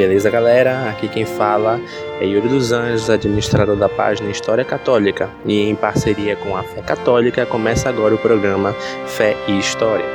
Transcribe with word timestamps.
Beleza, 0.00 0.30
galera? 0.30 0.88
Aqui 0.88 1.08
quem 1.08 1.26
fala 1.26 1.78
é 2.22 2.24
Yuri 2.24 2.48
dos 2.48 2.72
Anjos, 2.72 3.10
administrador 3.10 3.76
da 3.76 3.86
página 3.86 4.30
História 4.30 4.64
Católica, 4.64 5.28
e 5.44 5.60
em 5.68 5.76
parceria 5.76 6.36
com 6.36 6.56
a 6.56 6.62
Fé 6.62 6.80
Católica 6.80 7.44
começa 7.44 7.90
agora 7.90 8.14
o 8.14 8.18
programa 8.18 8.72
Fé 9.06 9.36
e 9.46 9.58
História. 9.58 10.06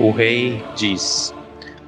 O 0.00 0.10
rei 0.10 0.60
diz: 0.74 1.32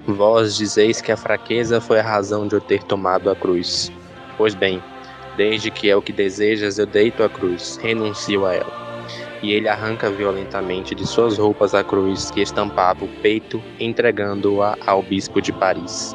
Vós 0.06 0.56
dizeis 0.56 1.00
que 1.00 1.10
a 1.10 1.16
fraqueza 1.16 1.80
foi 1.80 1.98
a 1.98 2.04
razão 2.04 2.46
de 2.46 2.54
eu 2.54 2.60
ter 2.60 2.84
tomado 2.84 3.28
a 3.28 3.34
cruz. 3.34 3.90
Pois 4.38 4.54
bem, 4.54 4.80
desde 5.36 5.68
que 5.68 5.90
é 5.90 5.96
o 5.96 6.00
que 6.00 6.12
desejas, 6.12 6.78
eu 6.78 6.86
deito 6.86 7.24
a 7.24 7.28
cruz, 7.28 7.76
renuncio 7.82 8.46
a 8.46 8.54
ela 8.54 8.83
e 9.42 9.52
ele 9.52 9.68
arranca 9.68 10.10
violentamente 10.10 10.94
de 10.94 11.06
suas 11.06 11.38
roupas 11.38 11.74
a 11.74 11.84
cruz 11.84 12.30
que 12.30 12.40
estampava 12.40 13.04
o 13.04 13.08
peito, 13.22 13.62
entregando-a 13.78 14.76
ao 14.86 15.02
bispo 15.02 15.40
de 15.40 15.52
Paris. 15.52 16.14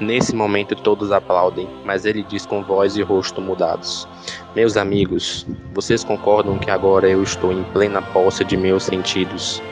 Nesse 0.00 0.34
momento 0.34 0.74
todos 0.74 1.12
aplaudem, 1.12 1.68
mas 1.84 2.04
ele 2.04 2.24
diz 2.24 2.44
com 2.44 2.62
voz 2.62 2.96
e 2.96 3.02
rosto 3.02 3.40
mudados: 3.40 4.08
Meus 4.54 4.76
amigos, 4.76 5.46
vocês 5.72 6.02
concordam 6.02 6.58
que 6.58 6.70
agora 6.70 7.08
eu 7.08 7.22
estou 7.22 7.52
em 7.52 7.62
plena 7.64 8.02
posse 8.02 8.44
de 8.44 8.56
meus 8.56 8.82
sentidos, 8.82 9.62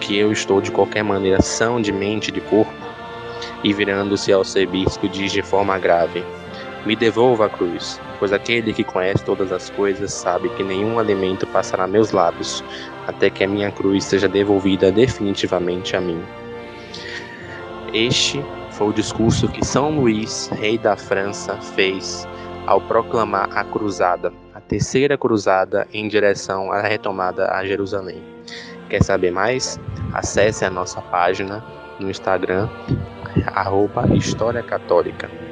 que 0.00 0.18
eu 0.18 0.32
estou 0.32 0.60
de 0.60 0.72
qualquer 0.72 1.04
maneira 1.04 1.40
são 1.40 1.80
de 1.80 1.92
mente 1.92 2.28
e 2.28 2.32
de 2.32 2.40
corpo? 2.40 2.72
E 3.62 3.72
virando-se 3.72 4.32
ao 4.32 4.42
bispo 4.70 5.08
diz 5.08 5.30
de 5.30 5.42
forma 5.42 5.78
grave: 5.78 6.24
me 6.86 6.94
devolva 6.94 7.46
a 7.46 7.50
cruz, 7.50 8.00
pois 8.20 8.32
aquele 8.32 8.72
que 8.72 8.84
conhece 8.84 9.24
todas 9.24 9.50
as 9.50 9.68
coisas 9.70 10.12
sabe 10.12 10.48
que 10.50 10.62
nenhum 10.62 11.00
alimento 11.00 11.44
passará 11.48 11.84
meus 11.86 12.12
lábios, 12.12 12.64
até 13.08 13.28
que 13.28 13.42
a 13.42 13.48
minha 13.48 13.72
cruz 13.72 14.04
seja 14.04 14.28
devolvida 14.28 14.92
definitivamente 14.92 15.96
a 15.96 16.00
mim. 16.00 16.22
Este 17.92 18.40
foi 18.70 18.88
o 18.88 18.92
discurso 18.92 19.48
que 19.48 19.66
São 19.66 19.98
Luís, 19.98 20.48
rei 20.54 20.78
da 20.78 20.96
França, 20.96 21.56
fez 21.56 22.26
ao 22.66 22.80
proclamar 22.80 23.48
a 23.56 23.64
cruzada, 23.64 24.32
a 24.54 24.60
terceira 24.60 25.18
cruzada 25.18 25.88
em 25.92 26.06
direção 26.06 26.70
à 26.70 26.82
retomada 26.82 27.50
a 27.50 27.64
Jerusalém. 27.64 28.22
Quer 28.88 29.02
saber 29.02 29.32
mais? 29.32 29.80
Acesse 30.12 30.64
a 30.64 30.70
nossa 30.70 31.00
página 31.02 31.64
no 31.98 32.08
Instagram, 32.08 32.68
arroba 33.54 34.06
História 34.14 34.62
Católica. 34.62 35.45